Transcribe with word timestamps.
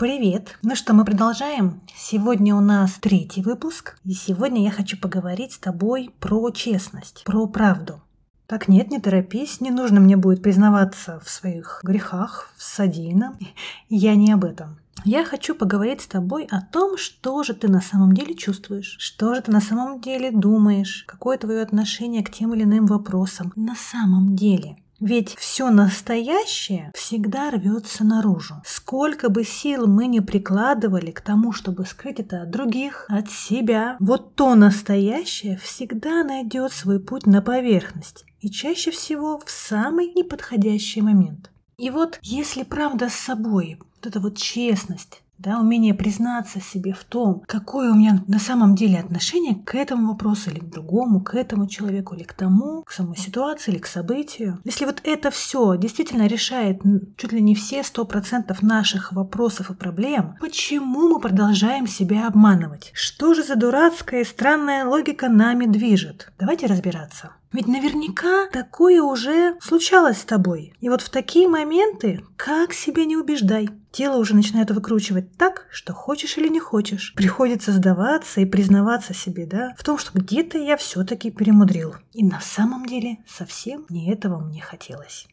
Привет! 0.00 0.56
Ну 0.62 0.76
что, 0.76 0.94
мы 0.94 1.04
продолжаем. 1.04 1.82
Сегодня 1.94 2.56
у 2.56 2.60
нас 2.60 2.92
третий 2.92 3.42
выпуск, 3.42 3.98
и 4.02 4.14
сегодня 4.14 4.64
я 4.64 4.70
хочу 4.70 4.96
поговорить 4.96 5.52
с 5.52 5.58
тобой 5.58 6.14
про 6.20 6.50
честность, 6.52 7.22
про 7.24 7.46
правду. 7.46 8.00
Так 8.46 8.66
нет, 8.66 8.90
не 8.90 8.98
торопись, 8.98 9.60
не 9.60 9.70
нужно 9.70 10.00
мне 10.00 10.16
будет 10.16 10.42
признаваться 10.42 11.20
в 11.22 11.28
своих 11.28 11.80
грехах, 11.82 12.48
в 12.56 12.62
содеянном. 12.62 13.36
Я 13.90 14.14
не 14.14 14.32
об 14.32 14.46
этом. 14.46 14.78
Я 15.04 15.22
хочу 15.22 15.54
поговорить 15.54 16.00
с 16.00 16.06
тобой 16.06 16.48
о 16.50 16.62
том, 16.62 16.96
что 16.96 17.42
же 17.42 17.52
ты 17.52 17.68
на 17.68 17.82
самом 17.82 18.14
деле 18.14 18.34
чувствуешь, 18.34 18.96
что 18.98 19.34
же 19.34 19.42
ты 19.42 19.52
на 19.52 19.60
самом 19.60 20.00
деле 20.00 20.30
думаешь, 20.30 21.04
какое 21.06 21.36
твое 21.36 21.60
отношение 21.60 22.24
к 22.24 22.30
тем 22.32 22.54
или 22.54 22.62
иным 22.62 22.86
вопросам 22.86 23.52
на 23.54 23.74
самом 23.74 24.34
деле. 24.34 24.78
Ведь 25.00 25.34
все 25.36 25.70
настоящее 25.70 26.92
всегда 26.94 27.50
рвется 27.50 28.04
наружу. 28.04 28.56
Сколько 28.66 29.30
бы 29.30 29.44
сил 29.44 29.86
мы 29.86 30.06
не 30.06 30.20
прикладывали 30.20 31.10
к 31.10 31.22
тому, 31.22 31.52
чтобы 31.52 31.86
скрыть 31.86 32.20
это 32.20 32.42
от 32.42 32.50
других, 32.50 33.06
от 33.08 33.30
себя, 33.30 33.96
вот 33.98 34.34
то 34.34 34.54
настоящее 34.54 35.56
всегда 35.56 36.22
найдет 36.22 36.72
свой 36.72 37.00
путь 37.00 37.26
на 37.26 37.40
поверхность. 37.40 38.26
И 38.40 38.50
чаще 38.50 38.90
всего 38.90 39.38
в 39.38 39.50
самый 39.50 40.12
неподходящий 40.14 41.00
момент. 41.00 41.50
И 41.78 41.88
вот 41.88 42.18
если 42.20 42.62
правда 42.62 43.08
с 43.08 43.14
собой, 43.14 43.78
вот 43.80 44.06
эта 44.06 44.20
вот 44.20 44.36
честность, 44.36 45.22
да, 45.40 45.58
умение 45.58 45.94
признаться 45.94 46.60
себе 46.60 46.92
в 46.92 47.04
том, 47.04 47.42
какое 47.46 47.90
у 47.90 47.94
меня 47.94 48.22
на 48.26 48.38
самом 48.38 48.74
деле 48.74 49.00
отношение 49.00 49.54
к 49.54 49.74
этому 49.74 50.08
вопросу 50.08 50.50
или 50.50 50.60
к 50.60 50.70
другому, 50.70 51.22
к 51.22 51.34
этому 51.34 51.66
человеку 51.66 52.14
или 52.14 52.24
к 52.24 52.34
тому, 52.34 52.82
к 52.82 52.92
самой 52.92 53.16
ситуации 53.16 53.72
или 53.72 53.78
к 53.78 53.86
событию. 53.86 54.60
Если 54.64 54.84
вот 54.84 55.00
это 55.02 55.30
все 55.30 55.76
действительно 55.76 56.26
решает 56.26 56.82
чуть 57.16 57.32
ли 57.32 57.40
не 57.40 57.54
все 57.54 57.82
сто 57.82 58.04
процентов 58.04 58.62
наших 58.62 59.12
вопросов 59.12 59.70
и 59.70 59.74
проблем, 59.74 60.36
почему 60.40 61.08
мы 61.08 61.20
продолжаем 61.20 61.86
себя 61.86 62.26
обманывать? 62.26 62.90
Что 62.92 63.32
же 63.32 63.42
за 63.42 63.56
дурацкая 63.56 64.20
и 64.20 64.24
странная 64.24 64.84
логика 64.84 65.28
нами 65.28 65.64
движет? 65.64 66.32
Давайте 66.38 66.66
разбираться. 66.66 67.30
Ведь 67.52 67.66
наверняка 67.66 68.46
такое 68.52 69.02
уже 69.02 69.56
случалось 69.60 70.18
с 70.18 70.24
тобой. 70.24 70.72
И 70.80 70.88
вот 70.88 71.02
в 71.02 71.10
такие 71.10 71.48
моменты, 71.48 72.24
как 72.36 72.72
себе 72.72 73.04
не 73.06 73.16
убеждай, 73.16 73.68
тело 73.90 74.18
уже 74.18 74.36
начинает 74.36 74.70
выкручивать 74.70 75.36
так, 75.36 75.66
что 75.70 75.92
хочешь 75.92 76.38
или 76.38 76.48
не 76.48 76.60
хочешь. 76.60 77.12
Приходится 77.16 77.72
сдаваться 77.72 78.40
и 78.40 78.46
признаваться 78.46 79.14
себе, 79.14 79.46
да, 79.46 79.74
в 79.76 79.82
том, 79.82 79.98
что 79.98 80.16
где-то 80.16 80.58
я 80.58 80.76
все-таки 80.76 81.32
перемудрил. 81.32 81.96
И 82.12 82.24
на 82.24 82.40
самом 82.40 82.86
деле 82.86 83.18
совсем 83.26 83.84
не 83.88 84.12
этого 84.12 84.38
мне 84.38 84.62
хотелось. 84.62 85.26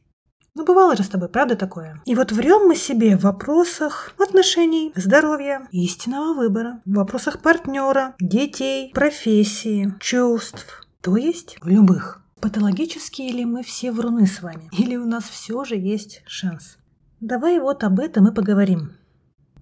Ну, 0.55 0.65
бывало 0.65 0.97
же 0.97 1.03
с 1.03 1.09
тобой, 1.09 1.29
правда 1.29 1.55
такое? 1.55 2.01
И 2.05 2.15
вот 2.15 2.31
врем 2.31 2.67
мы 2.67 2.75
себе 2.75 3.15
в 3.15 3.21
вопросах 3.21 4.15
отношений, 4.17 4.91
здоровья, 4.95 5.67
истинного 5.71 6.33
выбора, 6.33 6.81
в 6.83 6.95
вопросах 6.95 7.43
партнера, 7.43 8.15
детей, 8.19 8.91
профессии, 8.91 9.93
чувств, 9.99 10.86
то 11.08 11.16
есть 11.16 11.55
в 11.61 11.69
любых. 11.69 12.22
Патологические 12.41 13.31
ли 13.31 13.45
мы 13.45 13.63
все 13.63 13.94
вруны 13.94 14.27
с 14.27 14.41
вами? 14.41 14.67
Или 14.77 14.97
у 14.97 15.05
нас 15.05 15.23
все 15.23 15.63
же 15.63 15.77
есть 15.77 16.22
шанс? 16.27 16.77
Давай 17.22 17.61
вот 17.61 17.86
об 17.86 18.02
этом 18.02 18.27
и 18.27 18.33
поговорим. 18.33 18.91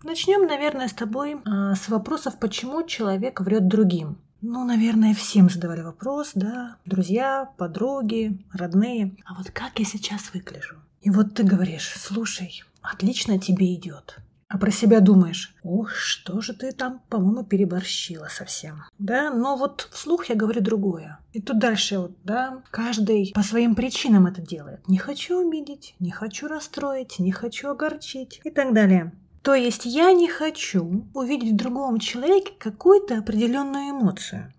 Начнем, 0.02 0.48
наверное, 0.48 0.88
с 0.88 0.94
тобой 0.94 1.38
а, 1.46 1.76
с 1.76 1.88
вопросов, 1.88 2.40
почему 2.40 2.82
человек 2.88 3.42
врет 3.42 3.68
другим. 3.68 4.18
Ну, 4.42 4.66
наверное, 4.66 5.14
всем 5.14 5.48
задавали 5.48 5.82
вопрос, 5.82 6.32
да, 6.34 6.78
друзья, 6.84 7.52
подруги, 7.58 8.44
родные. 8.52 9.16
А 9.24 9.36
вот 9.36 9.52
как 9.52 9.78
я 9.78 9.86
сейчас 9.86 10.34
выгляжу? 10.34 10.78
И 11.02 11.12
вот 11.12 11.36
ты 11.36 11.44
говоришь, 11.44 11.94
слушай, 11.96 12.64
отлично 12.82 13.38
тебе 13.38 13.72
идет 13.76 14.18
а 14.56 14.58
про 14.58 14.72
себя 14.72 15.02
думаешь, 15.02 15.54
ох, 15.64 15.92
что 15.92 16.40
же 16.40 16.54
ты 16.54 16.72
там, 16.72 17.02
по-моему, 17.10 17.44
переборщила 17.44 18.30
совсем. 18.32 18.84
Да, 18.98 19.30
но 19.30 19.58
вот 19.58 19.90
вслух 19.92 20.28
я 20.30 20.36
говорю 20.36 20.62
другое. 20.62 21.20
И 21.34 21.42
тут 21.42 21.60
дальше 21.60 22.00
вот, 22.00 22.14
да, 22.24 22.64
каждый 22.72 23.34
по 23.36 23.44
своим 23.44 23.76
причинам 23.76 24.28
это 24.28 24.42
делает. 24.42 24.88
Не 24.88 24.98
хочу 24.98 25.46
обидеть, 25.46 25.94
не 26.00 26.10
хочу 26.10 26.48
расстроить, 26.48 27.20
не 27.20 27.34
хочу 27.34 27.68
огорчить 27.68 28.40
и 28.46 28.50
так 28.50 28.74
далее. 28.74 29.12
То 29.42 29.56
есть 29.56 29.84
я 29.84 30.14
не 30.14 30.30
хочу 30.30 31.06
увидеть 31.14 31.52
в 31.52 31.58
другом 31.58 32.00
человеке 32.00 32.54
какую-то 32.58 33.18
определенную 33.18 33.90
эмоцию. 33.90 34.54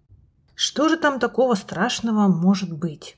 Что 0.54 0.90
же 0.90 0.98
там 0.98 1.18
такого 1.18 1.54
страшного 1.54 2.28
может 2.28 2.70
быть? 2.70 3.16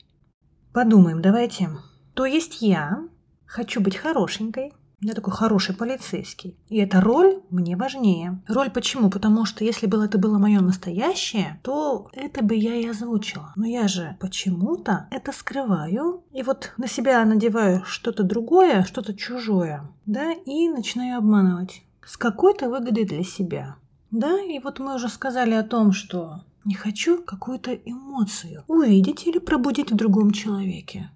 Подумаем, 0.72 1.22
давайте. 1.22 1.70
То 2.14 2.24
есть 2.24 2.62
я 2.62 3.08
хочу 3.46 3.80
быть 3.80 3.96
хорошенькой, 3.96 4.74
я 5.00 5.14
такой 5.14 5.32
хороший 5.32 5.74
полицейский. 5.76 6.56
И 6.68 6.78
эта 6.78 7.00
роль 7.00 7.40
мне 7.50 7.76
важнее. 7.76 8.42
Роль 8.48 8.70
почему? 8.70 9.10
Потому 9.10 9.44
что 9.44 9.64
если 9.64 9.86
бы 9.86 10.04
это 10.04 10.18
было 10.18 10.38
мое 10.38 10.60
настоящее, 10.60 11.60
то 11.62 12.08
это 12.12 12.42
бы 12.42 12.56
я 12.56 12.74
и 12.74 12.88
озвучила. 12.88 13.52
Но 13.54 13.66
я 13.66 13.86
же 13.86 14.16
почему-то 14.20 15.06
это 15.10 15.32
скрываю. 15.32 16.24
И 16.32 16.42
вот 16.42 16.72
на 16.76 16.88
себя 16.88 17.24
надеваю 17.24 17.84
что-то 17.84 18.24
другое, 18.24 18.82
что-то 18.84 19.14
чужое. 19.14 19.88
Да, 20.06 20.32
и 20.32 20.68
начинаю 20.68 21.18
обманывать. 21.18 21.82
С 22.04 22.16
какой-то 22.16 22.68
выгодой 22.68 23.04
для 23.04 23.22
себя. 23.22 23.76
Да, 24.10 24.40
и 24.40 24.58
вот 24.58 24.78
мы 24.78 24.96
уже 24.96 25.08
сказали 25.08 25.52
о 25.52 25.62
том, 25.62 25.92
что 25.92 26.40
не 26.64 26.74
хочу 26.74 27.22
какую-то 27.22 27.72
эмоцию 27.72 28.64
увидеть 28.66 29.26
или 29.26 29.38
пробудить 29.38 29.92
в 29.92 29.96
другом 29.96 30.32
человеке. 30.32 31.10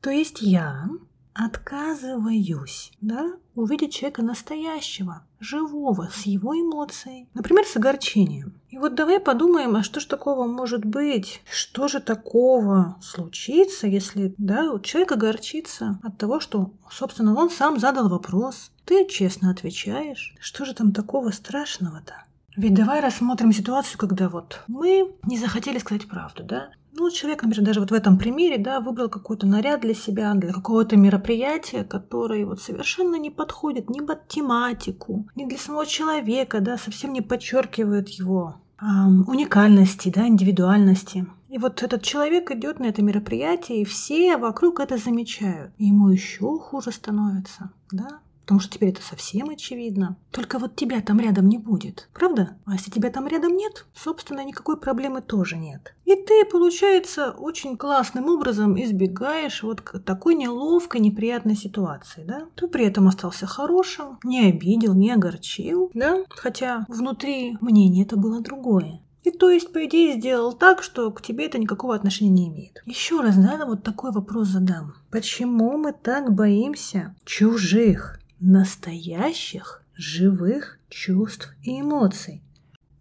То 0.00 0.10
есть 0.10 0.40
я 0.40 0.86
отказываюсь, 1.34 2.92
да, 3.00 3.32
увидеть 3.54 3.92
человека 3.92 4.22
настоящего, 4.22 5.24
живого, 5.40 6.08
с 6.12 6.22
его 6.22 6.54
эмоцией, 6.54 7.28
например, 7.34 7.66
с 7.66 7.76
огорчением. 7.76 8.54
И 8.70 8.78
вот 8.78 8.94
давай 8.94 9.20
подумаем, 9.20 9.76
а 9.76 9.82
что 9.82 10.00
же 10.00 10.06
такого 10.06 10.46
может 10.46 10.84
быть? 10.84 11.42
Что 11.50 11.88
же 11.88 12.00
такого 12.00 12.96
случится, 13.02 13.86
если, 13.86 14.34
да, 14.38 14.78
человек 14.82 15.12
огорчится 15.12 15.98
от 16.02 16.18
того, 16.18 16.40
что, 16.40 16.72
собственно, 16.90 17.36
он 17.36 17.50
сам 17.50 17.78
задал 17.78 18.08
вопрос, 18.08 18.70
ты 18.84 19.06
честно 19.06 19.50
отвечаешь. 19.50 20.34
Что 20.40 20.64
же 20.64 20.74
там 20.74 20.92
такого 20.92 21.30
страшного-то? 21.30 22.24
Ведь 22.56 22.74
давай 22.74 23.00
рассмотрим 23.00 23.52
ситуацию, 23.52 23.98
когда 23.98 24.28
вот 24.28 24.62
мы 24.68 25.12
не 25.24 25.38
захотели 25.38 25.78
сказать 25.78 26.06
правду, 26.06 26.44
да? 26.44 26.70
Ну, 26.92 27.10
человек, 27.10 27.42
например, 27.42 27.66
даже 27.66 27.80
вот 27.80 27.90
в 27.90 27.94
этом 27.94 28.16
примере, 28.16 28.56
да, 28.58 28.78
выбрал 28.78 29.08
какой-то 29.08 29.46
наряд 29.46 29.80
для 29.80 29.94
себя, 29.94 30.32
для 30.34 30.52
какого-то 30.52 30.96
мероприятия, 30.96 31.82
которое 31.82 32.46
вот 32.46 32.60
совершенно 32.60 33.16
не 33.16 33.30
подходит 33.30 33.90
ни 33.90 33.98
под 33.98 34.28
тематику, 34.28 35.26
ни 35.34 35.44
для 35.44 35.58
самого 35.58 35.86
человека, 35.86 36.60
да, 36.60 36.78
совсем 36.78 37.12
не 37.12 37.20
подчеркивает 37.20 38.08
его 38.10 38.60
эм, 38.80 39.28
уникальности, 39.28 40.12
да, 40.14 40.28
индивидуальности. 40.28 41.26
И 41.48 41.58
вот 41.58 41.82
этот 41.82 42.02
человек 42.02 42.52
идет 42.52 42.78
на 42.78 42.84
это 42.84 43.02
мероприятие, 43.02 43.82
и 43.82 43.84
все 43.84 44.36
вокруг 44.36 44.78
это 44.78 44.96
замечают. 44.96 45.72
И 45.78 45.86
ему 45.86 46.08
еще 46.08 46.58
хуже 46.60 46.92
становится, 46.92 47.70
да 47.90 48.20
потому 48.44 48.60
что 48.60 48.74
теперь 48.74 48.90
это 48.90 49.02
совсем 49.02 49.48
очевидно. 49.48 50.16
Только 50.30 50.58
вот 50.58 50.76
тебя 50.76 51.00
там 51.00 51.18
рядом 51.18 51.48
не 51.48 51.58
будет, 51.58 52.08
правда? 52.12 52.56
А 52.66 52.74
если 52.74 52.90
тебя 52.90 53.10
там 53.10 53.26
рядом 53.26 53.56
нет, 53.56 53.86
собственно, 53.94 54.44
никакой 54.44 54.78
проблемы 54.78 55.22
тоже 55.22 55.56
нет. 55.56 55.94
И 56.04 56.14
ты, 56.14 56.44
получается, 56.44 57.30
очень 57.30 57.76
классным 57.76 58.28
образом 58.28 58.80
избегаешь 58.80 59.62
вот 59.62 59.82
такой 60.04 60.34
неловкой, 60.34 61.00
неприятной 61.00 61.56
ситуации, 61.56 62.24
да? 62.24 62.46
Ты 62.54 62.68
при 62.68 62.84
этом 62.84 63.08
остался 63.08 63.46
хорошим, 63.46 64.18
не 64.22 64.46
обидел, 64.46 64.94
не 64.94 65.10
огорчил, 65.10 65.90
да? 65.94 66.24
Хотя 66.28 66.84
внутри 66.88 67.56
мнение 67.60 68.04
это 68.04 68.16
было 68.16 68.40
другое. 68.40 69.00
И 69.24 69.30
то 69.30 69.48
есть, 69.48 69.72
по 69.72 69.84
идее, 69.86 70.18
сделал 70.18 70.52
так, 70.52 70.82
что 70.82 71.10
к 71.10 71.22
тебе 71.22 71.46
это 71.46 71.58
никакого 71.58 71.94
отношения 71.94 72.30
не 72.30 72.48
имеет. 72.48 72.82
Еще 72.84 73.22
раз, 73.22 73.36
да, 73.36 73.64
вот 73.64 73.82
такой 73.82 74.12
вопрос 74.12 74.48
задам. 74.48 74.94
Почему 75.10 75.78
мы 75.78 75.94
так 75.94 76.34
боимся 76.34 77.14
чужих? 77.24 78.20
Настоящих 78.44 79.82
живых 79.96 80.78
чувств 80.88 81.54
и 81.62 81.80
эмоций. 81.80 82.42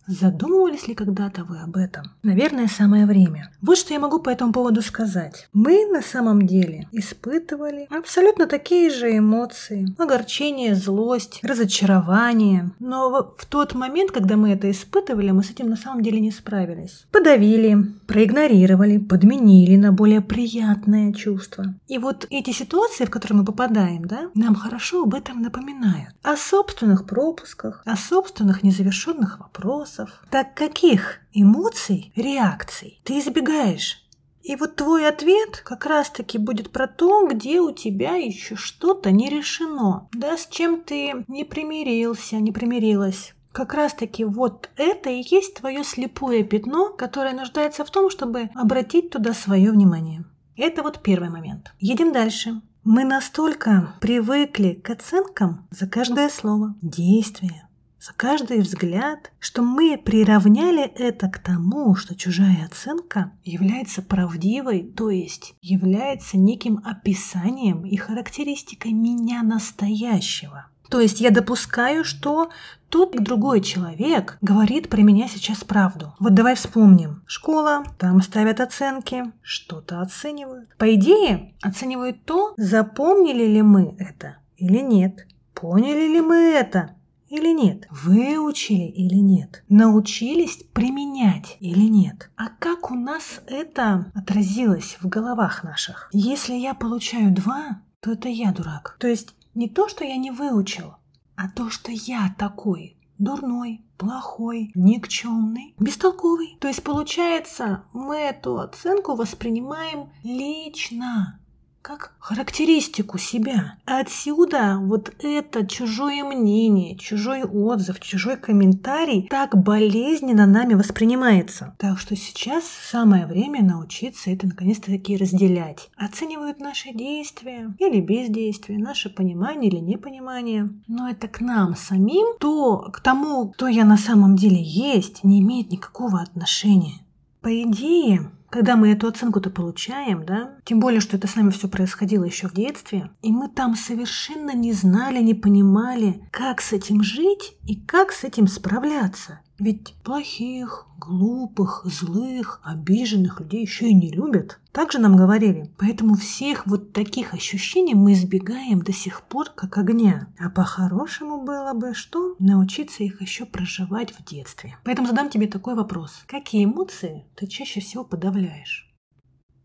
Задумывались 0.06 0.88
ли 0.89 0.95
когда-то 0.95 1.45
вы 1.45 1.59
об 1.59 1.77
этом? 1.77 2.12
Наверное, 2.23 2.67
самое 2.67 3.06
время. 3.06 3.51
Вот 3.62 3.77
что 3.77 3.94
я 3.94 4.01
могу 4.01 4.19
по 4.19 4.29
этому 4.29 4.51
поводу 4.51 4.81
сказать. 4.81 5.47
Мы 5.53 5.85
на 5.85 6.01
самом 6.01 6.45
деле 6.45 6.89
испытывали 6.91 7.88
абсолютно 7.89 8.47
такие 8.47 8.89
же 8.89 9.17
эмоции. 9.17 9.88
Огорчение, 9.97 10.75
злость, 10.75 11.39
разочарование. 11.41 12.71
Но 12.79 13.33
в 13.38 13.45
тот 13.45 13.75
момент, 13.75 14.12
когда 14.12 14.35
мы 14.35 14.51
это 14.51 14.69
испытывали, 14.69 15.31
мы 15.31 15.41
с 15.41 15.51
этим 15.51 15.69
на 15.69 15.77
самом 15.77 16.03
деле 16.03 16.19
не 16.19 16.31
справились. 16.31 17.06
Подавили, 17.12 17.85
проигнорировали, 18.13 19.00
подменили 19.00 19.75
на 19.75 19.92
более 19.92 20.21
приятное 20.21 21.12
чувство. 21.13 21.74
И 21.88 21.98
вот 21.98 22.27
эти 22.30 22.51
ситуации, 22.51 23.06
в 23.06 23.10
которые 23.10 23.39
мы 23.39 23.44
попадаем, 23.44 24.06
да, 24.06 24.30
нам 24.36 24.54
хорошо 24.54 25.01
об 25.01 25.15
этом 25.15 25.42
напоминают. 25.42 26.15
О 26.21 26.38
собственных 26.38 27.07
пропусках, 27.07 27.81
о 27.86 27.98
собственных 27.98 28.62
незавершенных 28.62 29.39
вопросах. 29.39 30.24
Так 30.30 30.54
каких 30.54 31.21
эмоций, 31.33 32.13
реакций 32.15 33.01
ты 33.04 33.18
избегаешь? 33.18 34.00
И 34.44 34.56
вот 34.57 34.75
твой 34.75 35.07
ответ 35.07 35.63
как 35.65 35.88
раз-таки 35.88 36.38
будет 36.38 36.69
про 36.69 36.88
то, 36.88 37.27
где 37.27 37.62
у 37.62 37.71
тебя 37.71 38.15
еще 38.15 38.56
что-то 38.56 39.10
не 39.10 39.27
решено, 39.27 40.07
да, 40.13 40.38
с 40.38 40.45
чем 40.48 40.83
ты 40.83 41.25
не 41.27 41.45
примирился, 41.45 42.36
не 42.36 42.51
примирилась. 42.51 43.33
Как 43.53 43.75
раз-таки 43.75 44.25
вот 44.25 44.71
это 44.77 45.11
и 45.11 45.23
есть 45.23 45.53
твое 45.53 45.83
слепое 45.83 46.44
пятно, 46.44 46.89
которое 46.89 47.35
нуждается 47.35 47.85
в 47.85 47.91
том, 47.91 48.09
чтобы 48.09 48.50
обратить 48.55 49.11
туда 49.11 49.33
свое 49.33 49.71
внимание. 49.71 50.25
Это 50.57 50.81
вот 50.81 51.03
первый 51.03 51.29
момент. 51.29 51.71
Едем 51.79 52.11
дальше. 52.11 52.61
Мы 52.83 53.03
настолько 53.05 53.94
привыкли 54.01 54.73
к 54.73 54.89
оценкам 54.89 55.67
за 55.69 55.88
каждое 55.88 56.29
слово, 56.29 56.73
действие, 56.81 57.69
за 58.00 58.11
каждый 58.13 58.59
взгляд, 58.59 59.31
что 59.39 59.61
мы 59.61 60.00
приравняли 60.03 60.83
это 60.83 61.29
к 61.29 61.38
тому, 61.38 61.95
что 61.95 62.15
чужая 62.15 62.65
оценка 62.65 63.33
является 63.44 64.01
правдивой, 64.01 64.81
то 64.83 65.11
есть 65.11 65.53
является 65.61 66.38
неким 66.38 66.81
описанием 66.83 67.85
и 67.85 67.95
характеристикой 67.97 68.94
меня 68.94 69.44
настоящего. 69.44 70.65
То 70.93 70.99
есть 70.99 71.19
я 71.19 71.31
допускаю, 71.31 72.03
что 72.03 72.51
тот 72.89 73.15
другой 73.15 73.61
человек 73.61 74.37
говорит 74.41 74.89
про 74.89 75.01
меня 75.01 75.27
сейчас 75.27 75.63
правду. 75.63 76.13
Вот 76.19 76.35
давай 76.35 76.53
вспомним. 76.53 77.23
Школа, 77.25 77.83
там 77.97 78.21
ставят 78.21 78.59
оценки, 78.59 79.23
что-то 79.41 80.01
оценивают. 80.01 80.69
По 80.77 80.93
идее, 80.93 81.55
оценивают 81.63 82.23
то, 82.25 82.53
запомнили 82.57 83.43
ли 83.43 83.63
мы 83.63 83.95
это 83.97 84.37
или 84.55 84.77
нет. 84.81 85.25
Поняли 85.55 86.13
ли 86.13 86.21
мы 86.21 86.35
это 86.35 86.91
или 87.27 87.51
нет? 87.51 87.87
Выучили 87.89 88.85
или 88.85 89.15
нет? 89.15 89.63
Научились 89.69 90.63
применять 90.73 91.57
или 91.59 91.87
нет? 91.89 92.29
А 92.35 92.49
как 92.49 92.91
у 92.91 92.93
нас 92.93 93.41
это 93.47 94.11
отразилось 94.13 94.99
в 95.01 95.09
головах 95.09 95.63
наших? 95.63 96.07
Если 96.13 96.53
я 96.53 96.75
получаю 96.75 97.31
два, 97.31 97.81
то 97.99 98.11
это 98.11 98.29
я 98.29 98.51
дурак. 98.51 98.95
То 98.99 99.07
есть 99.07 99.33
не 99.55 99.69
то, 99.69 99.88
что 99.88 100.03
я 100.03 100.17
не 100.17 100.31
выучил, 100.31 100.95
а 101.35 101.50
то, 101.50 101.69
что 101.69 101.91
я 101.91 102.35
такой 102.38 102.97
дурной, 103.17 103.81
плохой, 103.97 104.71
никчемный, 104.75 105.75
бестолковый. 105.79 106.57
То 106.59 106.67
есть 106.67 106.83
получается, 106.83 107.83
мы 107.94 108.17
эту 108.17 108.59
оценку 108.59 109.15
воспринимаем 109.15 110.09
лично 110.23 111.39
как 111.83 112.13
характеристику 112.18 113.18
себя. 113.18 113.75
Отсюда 113.83 114.77
вот 114.80 115.13
это 115.19 115.68
чужое 115.68 116.24
мнение, 116.24 116.97
чужой 116.97 117.44
отзыв, 117.44 118.00
чужой 118.00 118.38
комментарий 118.38 119.27
так 119.30 119.62
болезненно 119.62 120.45
нами 120.45 120.75
воспринимается. 120.75 121.75
Так 121.77 122.00
что 122.00 122.15
сейчас 122.15 122.63
самое 122.63 123.27
время 123.27 123.62
научиться 123.62 124.31
это 124.31 124.47
наконец-то 124.47 124.91
таки 124.91 125.18
разделять. 125.18 125.89
Оценивают 125.97 126.62
наши 126.62 126.94
действия 126.94 127.75
или 127.77 128.00
бездействие, 128.00 128.79
наше 128.79 129.09
понимание 129.09 129.69
или 129.69 129.79
непонимание. 129.79 130.69
Но 130.88 131.09
это 131.09 131.27
к 131.27 131.41
нам 131.41 131.75
самим, 131.75 132.38
то 132.39 132.77
к 132.94 133.01
тому, 133.01 133.50
кто 133.50 133.68
я 133.68 133.83
на 133.83 133.97
самом 133.97 134.38
деле 134.38 134.62
есть, 134.63 135.25
не 135.25 135.41
имеет 135.41 135.69
никакого 135.69 136.21
отношения. 136.21 137.03
По 137.41 137.62
идее, 137.62 138.31
когда 138.53 138.75
мы 138.75 138.91
эту 138.91 139.07
оценку-то 139.07 139.50
получаем, 139.50 140.27
да, 140.27 140.51
тем 140.63 140.79
более, 140.79 141.01
что 141.01 141.17
это 141.17 141.27
с 141.27 141.35
нами 141.35 141.50
все 141.50 141.67
происходило 141.67 142.23
еще 142.23 142.47
в 142.47 142.53
детстве, 142.53 143.09
и 143.23 143.31
мы 143.31 143.50
там 143.50 143.75
совершенно 143.75 144.53
не 144.53 144.73
знали, 144.73 145.23
не 145.23 145.33
понимали, 145.33 146.21
как 146.29 146.61
с 146.61 146.71
этим 146.71 147.01
жить 147.01 147.57
и 147.65 147.75
как 147.75 148.11
с 148.11 148.23
этим 148.23 148.45
справляться. 148.45 149.39
Ведь 149.59 149.94
плохих, 150.03 150.88
глупых, 150.97 151.83
злых, 151.85 152.59
обиженных 152.63 153.39
людей 153.39 153.61
еще 153.61 153.89
и 153.89 153.94
не 153.94 154.09
любят. 154.09 154.59
Также 154.71 154.97
нам 155.00 155.15
говорили. 155.15 155.69
Поэтому 155.77 156.15
всех 156.15 156.65
вот 156.65 156.94
таких 156.94 157.33
ощущений 157.33 157.94
мы 157.94 158.13
избегаем 158.13 158.81
до 158.81 158.91
сих 158.91 159.21
пор 159.23 159.50
как 159.50 159.77
огня. 159.77 160.27
А 160.39 160.50
по-хорошему 160.50 161.44
было 161.44 161.73
бы 161.73 161.94
что? 161.94 162.35
Научиться 162.39 163.03
их 163.03 163.21
еще 163.21 163.45
проживать 163.45 164.11
в 164.11 164.23
детстве. 164.25 164.77
Поэтому 164.83 165.07
задам 165.07 165.29
тебе 165.29 165.47
такой 165.47 165.75
вопрос. 165.75 166.23
Какие 166.27 166.65
эмоции 166.65 167.25
ты 167.35 167.45
чаще 167.47 167.79
всего 167.79 168.03
подавляешь? 168.03 168.92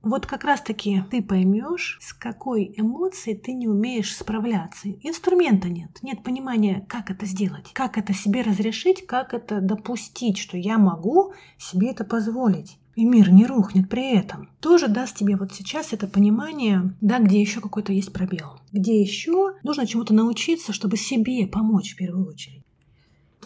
Вот 0.02 0.26
как 0.26 0.44
раз-таки 0.44 1.02
ты 1.10 1.22
поймешь, 1.22 1.98
с 2.00 2.12
какой 2.12 2.72
эмоцией 2.76 3.36
ты 3.36 3.52
не 3.52 3.66
умеешь 3.66 4.16
справляться. 4.16 4.88
Инструмента 5.02 5.68
нет, 5.68 5.98
нет 6.02 6.22
понимания, 6.22 6.86
как 6.88 7.10
это 7.10 7.26
сделать, 7.26 7.70
как 7.72 7.98
это 7.98 8.12
себе 8.14 8.42
разрешить, 8.42 9.06
как 9.06 9.34
это 9.34 9.60
допустить, 9.60 10.38
что 10.38 10.56
я 10.56 10.78
могу 10.78 11.32
себе 11.58 11.90
это 11.90 12.04
позволить. 12.04 12.78
И 12.94 13.04
мир 13.04 13.30
не 13.30 13.46
рухнет 13.46 13.88
при 13.88 14.12
этом. 14.16 14.50
Тоже 14.60 14.88
даст 14.88 15.16
тебе 15.16 15.36
вот 15.36 15.52
сейчас 15.52 15.92
это 15.92 16.08
понимание, 16.08 16.94
да, 17.00 17.20
где 17.20 17.40
еще 17.40 17.60
какой-то 17.60 17.92
есть 17.92 18.12
пробел. 18.12 18.58
Где 18.72 19.00
еще 19.00 19.54
нужно 19.62 19.86
чему-то 19.86 20.14
научиться, 20.14 20.72
чтобы 20.72 20.96
себе 20.96 21.46
помочь 21.46 21.94
в 21.94 21.96
первую 21.96 22.26
очередь. 22.26 22.64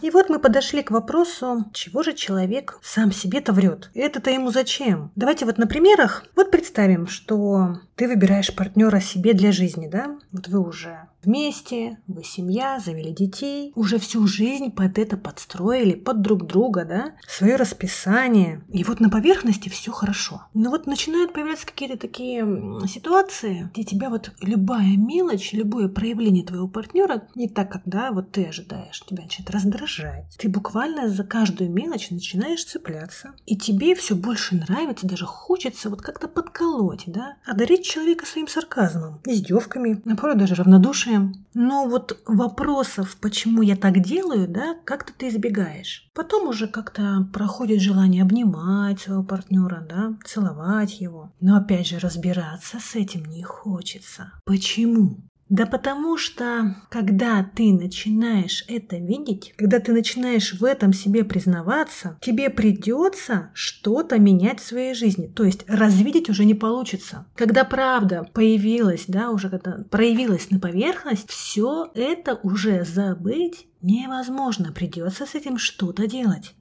И 0.02 0.10
вот 0.10 0.28
мы 0.28 0.40
подошли 0.40 0.82
к 0.82 0.90
вопросу, 0.90 1.64
чего 1.72 2.02
же 2.02 2.12
человек 2.12 2.78
сам 2.82 3.12
себе-то 3.12 3.52
врет? 3.52 3.90
Это-то 3.94 4.30
ему 4.30 4.50
зачем? 4.50 5.12
Давайте 5.14 5.46
вот 5.46 5.58
на 5.58 5.68
примерах. 5.68 6.24
Вот 6.34 6.50
представим, 6.50 7.06
что 7.06 7.78
ты 8.02 8.08
выбираешь 8.08 8.52
партнера 8.52 8.98
себе 8.98 9.32
для 9.32 9.52
жизни, 9.52 9.86
да? 9.86 10.18
Вот 10.32 10.48
вы 10.48 10.58
уже 10.58 11.06
вместе, 11.22 11.98
вы 12.08 12.24
семья, 12.24 12.80
завели 12.84 13.12
детей, 13.12 13.70
уже 13.76 14.00
всю 14.00 14.26
жизнь 14.26 14.72
под 14.72 14.98
это 14.98 15.16
подстроили, 15.16 15.94
под 15.94 16.20
друг 16.20 16.46
друга, 16.46 16.84
да, 16.84 17.12
свое 17.28 17.54
расписание. 17.54 18.64
И 18.70 18.82
вот 18.82 18.98
на 18.98 19.08
поверхности 19.08 19.68
все 19.68 19.92
хорошо. 19.92 20.46
Но 20.52 20.70
вот 20.70 20.88
начинают 20.88 21.32
появляться 21.32 21.64
какие-то 21.64 21.96
такие 21.96 22.44
ситуации, 22.88 23.70
где 23.72 23.84
тебя 23.84 24.10
вот 24.10 24.32
любая 24.40 24.96
мелочь, 24.96 25.52
любое 25.52 25.88
проявление 25.88 26.44
твоего 26.44 26.66
партнера 26.66 27.28
не 27.36 27.48
так, 27.48 27.70
как, 27.70 27.82
да, 27.84 28.10
вот 28.10 28.32
ты 28.32 28.46
ожидаешь, 28.46 29.00
тебя 29.06 29.22
начинает 29.22 29.50
раздражать. 29.50 30.36
Ты 30.38 30.48
буквально 30.48 31.08
за 31.08 31.22
каждую 31.22 31.70
мелочь 31.70 32.10
начинаешь 32.10 32.64
цепляться. 32.64 33.34
И 33.46 33.56
тебе 33.56 33.94
все 33.94 34.16
больше 34.16 34.56
нравится, 34.56 35.06
даже 35.06 35.24
хочется 35.24 35.88
вот 35.88 36.02
как-то 36.02 36.26
подколоть, 36.26 37.04
да, 37.06 37.36
одарить 37.46 37.91
человека 37.92 38.26
своим 38.26 38.48
сарказмом, 38.48 39.20
издевками, 39.26 40.02
а 40.10 40.16
порой 40.16 40.36
даже 40.36 40.54
равнодушием 40.54 41.42
но 41.54 41.86
вот 41.86 42.22
вопросов, 42.26 43.16
почему 43.20 43.62
я 43.62 43.76
так 43.76 44.00
делаю, 44.00 44.48
да, 44.48 44.76
как-то 44.84 45.12
ты 45.12 45.28
избегаешь. 45.28 46.08
Потом 46.14 46.48
уже 46.48 46.66
как-то 46.66 47.28
проходит 47.32 47.80
желание 47.80 48.22
обнимать 48.22 49.00
своего 49.00 49.22
партнера, 49.22 49.86
да, 49.88 50.16
целовать 50.24 51.00
его. 51.00 51.32
Но 51.40 51.56
опять 51.56 51.86
же 51.86 51.98
разбираться 51.98 52.78
с 52.80 52.94
этим 52.94 53.26
не 53.26 53.42
хочется. 53.42 54.32
Почему? 54.44 55.18
Да 55.52 55.66
потому 55.66 56.16
что, 56.16 56.76
когда 56.88 57.44
ты 57.44 57.74
начинаешь 57.74 58.64
это 58.68 58.96
видеть, 58.96 59.52
когда 59.58 59.80
ты 59.80 59.92
начинаешь 59.92 60.54
в 60.54 60.64
этом 60.64 60.94
себе 60.94 61.24
признаваться, 61.24 62.16
тебе 62.22 62.48
придется 62.48 63.50
что-то 63.52 64.18
менять 64.18 64.60
в 64.60 64.64
своей 64.64 64.94
жизни. 64.94 65.26
То 65.26 65.44
есть 65.44 65.66
развидеть 65.68 66.30
уже 66.30 66.46
не 66.46 66.54
получится. 66.54 67.26
Когда 67.36 67.64
правда 67.64 68.26
появилась, 68.32 69.04
да, 69.08 69.28
уже 69.28 69.50
когда 69.50 69.84
проявилась 69.90 70.50
на 70.50 70.58
поверхность, 70.58 71.28
все 71.28 71.90
это 71.94 72.40
уже 72.42 72.86
забыть 72.86 73.66
невозможно. 73.82 74.72
Придется 74.72 75.26
с 75.26 75.34
этим 75.34 75.58
что-то 75.58 76.06
делать. 76.06 76.54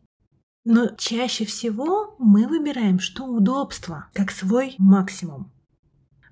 Но 0.66 0.90
чаще 0.98 1.46
всего 1.46 2.18
мы 2.20 2.46
выбираем 2.46 3.00
что 3.00 3.24
удобство, 3.24 4.08
как 4.14 4.32
свой 4.32 4.76
максимум. 4.78 5.50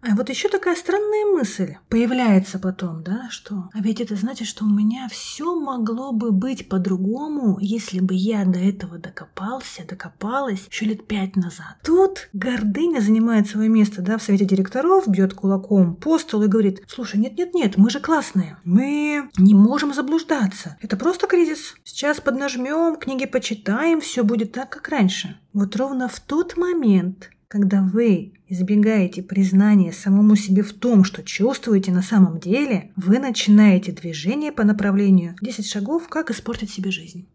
А 0.01 0.15
вот 0.15 0.29
еще 0.29 0.47
такая 0.47 0.75
странная 0.75 1.25
мысль 1.33 1.75
появляется 1.89 2.57
потом, 2.57 3.03
да, 3.03 3.27
что 3.29 3.69
а 3.73 3.81
ведь 3.81 3.99
это 3.99 4.15
значит, 4.15 4.47
что 4.47 4.63
у 4.63 4.69
меня 4.69 5.07
все 5.09 5.55
могло 5.59 6.13
бы 6.13 6.31
быть 6.31 6.69
по-другому, 6.69 7.57
если 7.59 7.99
бы 7.99 8.13
я 8.13 8.45
до 8.45 8.59
этого 8.59 8.97
докопался, 8.97 9.85
докопалась 9.85 10.67
еще 10.69 10.85
лет 10.85 11.05
пять 11.05 11.35
назад. 11.35 11.77
Тут 11.83 12.29
гордыня 12.31 13.01
занимает 13.01 13.47
свое 13.47 13.67
место, 13.67 14.01
да, 14.01 14.17
в 14.17 14.23
совете 14.23 14.45
директоров, 14.45 15.07
бьет 15.07 15.33
кулаком 15.33 15.95
по 15.95 16.17
столу 16.17 16.45
и 16.45 16.47
говорит, 16.47 16.81
слушай, 16.87 17.19
нет-нет-нет, 17.19 17.77
мы 17.77 17.89
же 17.89 17.99
классные, 17.99 18.57
мы 18.63 19.29
не 19.37 19.53
можем 19.53 19.93
заблуждаться, 19.93 20.77
это 20.81 20.95
просто 20.95 21.27
кризис. 21.27 21.75
Сейчас 21.83 22.21
поднажмем, 22.21 22.95
книги 22.95 23.25
почитаем, 23.25 23.99
все 23.99 24.23
будет 24.23 24.53
так, 24.53 24.69
как 24.69 24.87
раньше. 24.87 25.37
Вот 25.53 25.75
ровно 25.75 26.07
в 26.07 26.19
тот 26.19 26.55
момент, 26.57 27.31
когда 27.49 27.81
вы 27.81 28.33
избегаете 28.47 29.23
признания 29.23 29.91
самому 29.91 30.35
себе 30.35 30.61
в 30.61 30.71
том, 30.71 31.03
что 31.03 31.23
чувствуете 31.23 31.91
на 31.91 32.03
самом 32.03 32.39
деле, 32.39 32.91
вы 32.95 33.17
начинаете 33.17 33.91
движение 33.91 34.51
по 34.51 34.63
направлению 34.63 35.35
10 35.41 35.65
шагов, 35.65 36.07
как 36.09 36.29
испортить 36.29 36.69
себе 36.69 36.91
жизнь. 36.91 37.27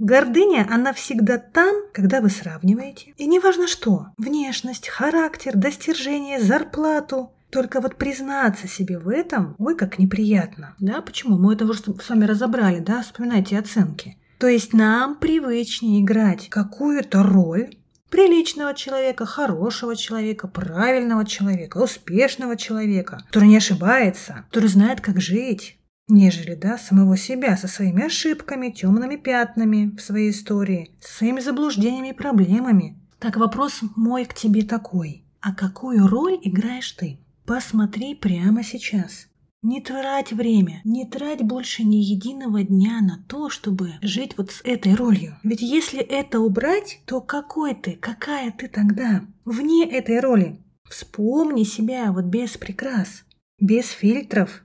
Гордыня, 0.00 0.66
она 0.68 0.92
всегда 0.92 1.38
там, 1.38 1.72
когда 1.92 2.20
вы 2.20 2.30
сравниваете. 2.30 3.14
И 3.16 3.26
неважно 3.26 3.68
что, 3.68 4.08
внешность, 4.18 4.88
характер, 4.88 5.52
достижение, 5.54 6.40
зарплату, 6.40 7.30
только 7.48 7.80
вот 7.80 7.94
признаться 7.94 8.66
себе 8.66 8.98
в 8.98 9.08
этом, 9.08 9.54
ой, 9.58 9.76
как 9.76 10.00
неприятно. 10.00 10.74
Да, 10.80 11.00
почему? 11.00 11.38
Мы 11.38 11.52
это 11.54 11.64
уже 11.64 11.78
с 11.78 12.08
вами 12.08 12.24
разобрали, 12.24 12.80
да, 12.80 13.02
вспоминайте 13.02 13.56
оценки. 13.56 14.18
То 14.40 14.48
есть 14.48 14.72
нам 14.72 15.14
привычнее 15.14 16.02
играть 16.02 16.48
какую-то 16.48 17.22
роль, 17.22 17.70
приличного 18.14 18.74
человека, 18.74 19.26
хорошего 19.26 19.96
человека, 19.96 20.46
правильного 20.46 21.26
человека, 21.26 21.78
успешного 21.78 22.56
человека, 22.56 23.24
который 23.26 23.48
не 23.48 23.56
ошибается, 23.56 24.44
который 24.50 24.68
знает, 24.68 25.00
как 25.00 25.20
жить, 25.20 25.78
нежели, 26.06 26.54
да, 26.54 26.78
самого 26.78 27.16
себя 27.16 27.56
со 27.56 27.66
своими 27.66 28.04
ошибками, 28.04 28.70
темными 28.70 29.16
пятнами 29.16 29.96
в 29.96 30.00
своей 30.00 30.30
истории, 30.30 30.92
со 31.00 31.12
своими 31.12 31.40
заблуждениями 31.40 32.10
и 32.10 32.12
проблемами. 32.12 32.96
Так 33.18 33.36
вопрос 33.36 33.80
мой 33.96 34.26
к 34.26 34.34
тебе 34.34 34.62
такой. 34.62 35.24
А 35.40 35.52
какую 35.52 36.06
роль 36.06 36.38
играешь 36.40 36.92
ты? 36.92 37.18
Посмотри 37.44 38.14
прямо 38.14 38.62
сейчас. 38.62 39.26
Не 39.64 39.80
трать 39.80 40.30
время, 40.30 40.82
не 40.84 41.06
трать 41.06 41.40
больше 41.40 41.84
ни 41.84 41.96
единого 41.96 42.62
дня 42.62 43.00
на 43.00 43.24
то, 43.26 43.48
чтобы 43.48 43.94
жить 44.02 44.36
вот 44.36 44.50
с 44.50 44.60
этой 44.62 44.94
ролью. 44.94 45.38
Ведь 45.42 45.62
если 45.62 46.00
это 46.00 46.40
убрать, 46.40 47.00
то 47.06 47.22
какой 47.22 47.74
ты, 47.74 47.92
какая 47.92 48.52
ты 48.52 48.68
тогда? 48.68 49.24
Вне 49.46 49.90
этой 49.90 50.20
роли. 50.20 50.60
Вспомни 50.86 51.62
себя 51.64 52.12
вот 52.12 52.26
без 52.26 52.58
прикрас, 52.58 53.24
без 53.58 53.88
фильтров. 53.88 54.62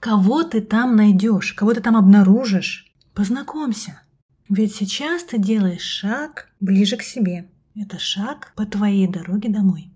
Кого 0.00 0.42
ты 0.42 0.60
там 0.60 0.96
найдешь, 0.96 1.52
кого 1.52 1.72
ты 1.72 1.80
там 1.80 1.96
обнаружишь? 1.96 2.92
Познакомься. 3.14 4.02
Ведь 4.48 4.74
сейчас 4.74 5.22
ты 5.22 5.38
делаешь 5.38 5.82
шаг 5.82 6.48
ближе 6.58 6.96
к 6.96 7.02
себе. 7.02 7.48
Это 7.76 8.00
шаг 8.00 8.52
по 8.56 8.66
твоей 8.66 9.06
дороге 9.06 9.50
домой. 9.50 9.91